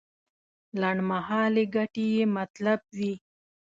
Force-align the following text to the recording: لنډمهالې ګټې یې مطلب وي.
لنډمهالې 0.81 1.63
ګټې 1.75 2.05
یې 2.15 2.23
مطلب 2.37 2.79
وي. 2.97 3.13